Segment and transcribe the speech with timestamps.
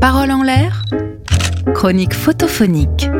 [0.00, 0.84] Parole en l'air,
[1.74, 3.10] chronique photophonique.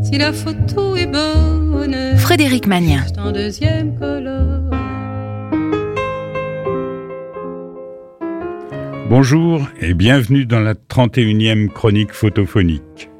[0.00, 3.02] Si la photo est bonne, Frédéric Magnien.
[3.04, 4.70] c'est en deuxième colonne.
[9.08, 13.10] Bonjour et bienvenue dans la 31e chronique photophonique.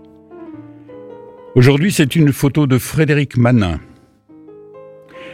[1.56, 3.80] Aujourd'hui, c'est une photo de Frédéric Manin.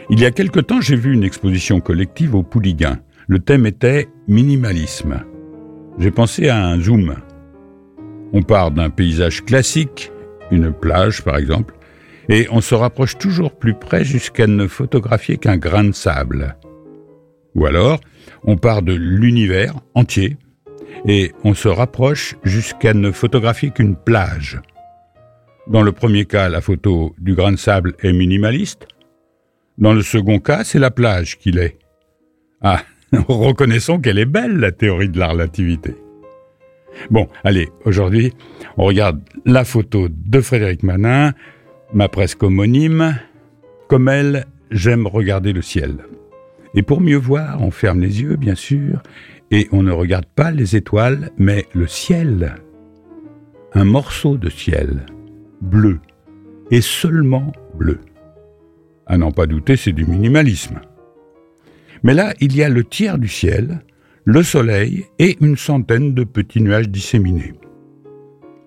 [0.09, 2.97] Il y a quelque temps, j'ai vu une exposition collective au Pouliguen.
[3.27, 5.21] Le thème était minimalisme.
[5.99, 7.17] J'ai pensé à un zoom.
[8.33, 10.11] On part d'un paysage classique,
[10.51, 11.75] une plage par exemple,
[12.29, 16.57] et on se rapproche toujours plus près jusqu'à ne photographier qu'un grain de sable.
[17.55, 17.99] Ou alors,
[18.43, 20.37] on part de l'univers entier
[21.07, 24.61] et on se rapproche jusqu'à ne photographier qu'une plage.
[25.67, 28.87] Dans le premier cas, la photo du grain de sable est minimaliste.
[29.77, 31.77] Dans le second cas, c'est la plage qui l'est.
[32.61, 32.81] Ah,
[33.27, 35.95] reconnaissons qu'elle est belle, la théorie de la relativité.
[37.09, 38.33] Bon, allez, aujourd'hui,
[38.77, 41.33] on regarde la photo de Frédéric Manin,
[41.93, 43.17] ma presque homonyme.
[43.87, 45.97] Comme elle, j'aime regarder le ciel.
[46.75, 49.01] Et pour mieux voir, on ferme les yeux, bien sûr,
[49.51, 52.55] et on ne regarde pas les étoiles, mais le ciel.
[53.73, 55.05] Un morceau de ciel,
[55.61, 55.99] bleu,
[56.69, 57.99] et seulement bleu.
[59.05, 60.81] À n'en pas douter, c'est du minimalisme.
[62.03, 63.81] Mais là, il y a le tiers du ciel,
[64.27, 67.53] le soleil et une centaine de petits nuages disséminés.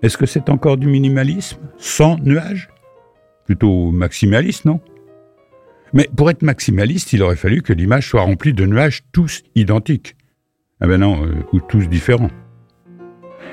[0.01, 1.59] Est-ce que c'est encore du minimalisme?
[1.77, 2.71] Sans nuages?
[3.45, 4.81] Plutôt maximaliste, non?
[5.93, 10.17] Mais pour être maximaliste, il aurait fallu que l'image soit remplie de nuages tous identiques.
[10.81, 12.31] Ah ben non, euh, ou tous différents.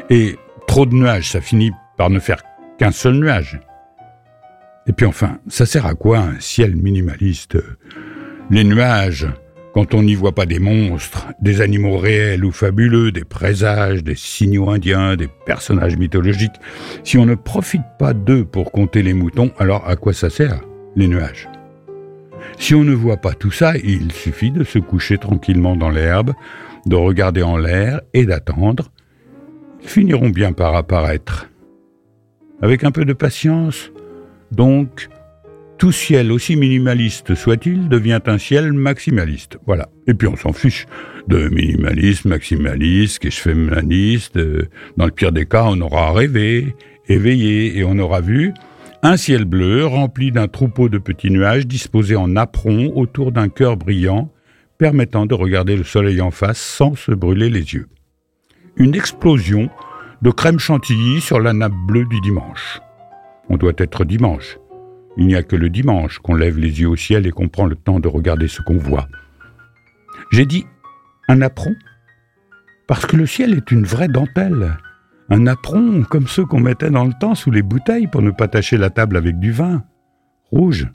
[0.09, 2.42] Et trop de nuages, ça finit par ne faire
[2.77, 3.59] qu'un seul nuage.
[4.88, 7.58] Et puis enfin, ça sert à quoi un ciel minimaliste?
[8.49, 9.27] Les nuages,
[9.78, 14.16] quand on n'y voit pas des monstres, des animaux réels ou fabuleux, des présages, des
[14.16, 16.56] signaux indiens, des personnages mythologiques,
[17.03, 20.61] si on ne profite pas d'eux pour compter les moutons, alors à quoi ça sert,
[20.95, 21.48] les nuages?
[22.58, 26.33] Si on ne voit pas tout ça, il suffit de se coucher tranquillement dans l'herbe,
[26.87, 28.92] de regarder en l'air et d'attendre.
[29.83, 31.52] Ils finiront bien par apparaître.
[32.64, 33.92] Avec un peu de patience,
[34.52, 35.08] donc,
[35.77, 39.58] tout ciel, aussi minimaliste soit-il, devient un ciel maximaliste.
[39.65, 39.89] Voilà.
[40.08, 40.86] Et puis on s'en fiche
[41.27, 44.39] de minimaliste, maximaliste, que melaniste.
[44.98, 46.76] Dans le pire des cas, on aura rêvé,
[47.08, 48.54] éveillé, et on aura vu
[49.04, 53.77] un ciel bleu rempli d'un troupeau de petits nuages disposés en apron autour d'un cœur
[53.77, 54.32] brillant,
[54.77, 57.87] permettant de regarder le soleil en face sans se brûler les yeux.
[58.76, 59.70] Une explosion
[60.21, 62.80] de crème chantilly sur la nappe bleue du dimanche.
[63.49, 64.58] On doit être dimanche.
[65.17, 67.66] Il n'y a que le dimanche qu'on lève les yeux au ciel et qu'on prend
[67.66, 69.08] le temps de regarder ce qu'on voit.
[70.32, 70.66] J'ai dit
[71.28, 71.73] un apron?
[72.88, 74.78] Parce que le ciel est une vraie dentelle.
[75.30, 78.48] Un apron comme ceux qu'on mettait dans le temps sous les bouteilles pour ne pas
[78.48, 79.83] tacher la table avec du vin.
[80.52, 80.88] Rouge.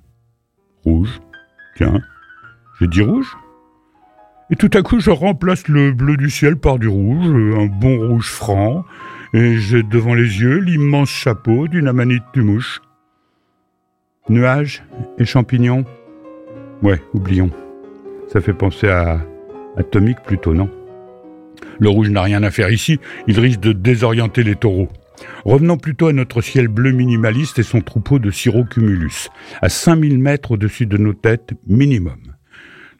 [0.85, 1.21] Rouge.
[1.77, 2.01] Tiens,
[2.79, 3.37] j'ai dit rouge.
[4.51, 8.09] Et tout à coup, je remplace le bleu du ciel par du rouge, un bon
[8.09, 8.85] rouge franc,
[9.33, 12.81] et j'ai devant les yeux l'immense chapeau d'une amanite mouche.
[14.29, 14.85] Nuages
[15.19, 15.85] et champignons?
[16.81, 17.51] Ouais, oublions.
[18.29, 19.21] Ça fait penser à
[19.77, 20.71] atomique plutôt, non?
[21.81, 24.89] Le rouge n'a rien à faire ici, il risque de désorienter les taureaux.
[25.45, 29.29] Revenons plutôt à notre ciel bleu minimaliste et son troupeau de cirrocumulus,
[29.61, 32.32] à 5000 mètres au-dessus de nos têtes minimum.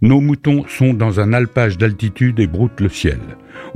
[0.03, 3.21] Nos moutons sont dans un alpage d'altitude et broutent le ciel.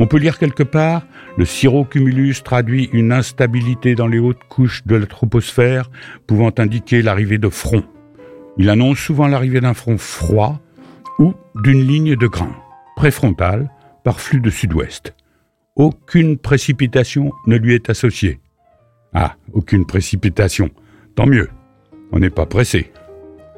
[0.01, 1.07] On peut lire quelque part,
[1.39, 5.89] le cirrocumulus traduit une instabilité dans les hautes couches de la troposphère,
[6.27, 7.85] pouvant indiquer l'arrivée de fronts.
[8.59, 10.61] Il annonce souvent l'arrivée d'un front froid
[11.21, 11.33] ou
[11.63, 12.57] d'une ligne de grain,
[12.97, 13.71] préfrontale,
[14.03, 15.15] par flux de sud-ouest.
[15.77, 18.41] Aucune précipitation ne lui est associée.
[19.15, 20.71] Ah, aucune précipitation.
[21.15, 21.49] Tant mieux.
[22.11, 22.93] On n'est pas pressé.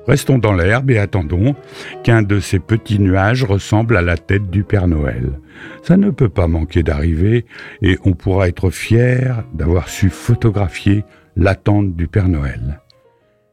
[0.09, 1.55] Restons dans l'herbe et attendons
[2.03, 5.39] qu'un de ces petits nuages ressemble à la tête du Père Noël.
[5.83, 7.45] Ça ne peut pas manquer d'arriver
[7.83, 11.05] et on pourra être fier d'avoir su photographier
[11.37, 12.81] l'attente du Père Noël.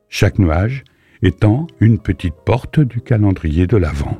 [0.07, 0.86] Chaque nuage
[1.22, 4.18] étant une petite porte du calendrier de l'Avent.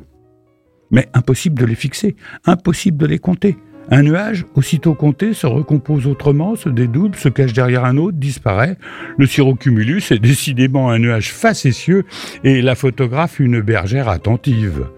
[0.90, 3.56] Mais impossible de les fixer, impossible de les compter.
[3.88, 8.76] Un nuage, aussitôt compté, se recompose autrement, se dédouble, se cache derrière un autre, disparaît.
[9.16, 12.04] Le cirrocumulus est décidément un nuage facétieux
[12.42, 14.88] et la photographe une bergère attentive.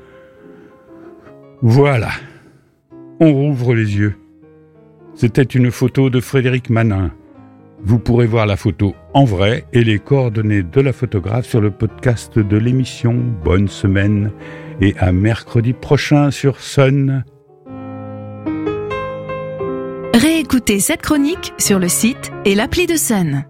[1.60, 2.10] Voilà.
[3.20, 4.14] On rouvre les yeux.
[5.14, 7.10] C'était une photo de Frédéric Manin.
[7.82, 11.70] Vous pourrez voir la photo en vrai et les coordonnées de la photographe sur le
[11.70, 13.14] podcast de l'émission.
[13.44, 14.32] Bonne semaine
[14.80, 17.24] et à mercredi prochain sur Sun.
[20.38, 23.44] Réécoutez cette chronique sur le site et l'appli de Sun.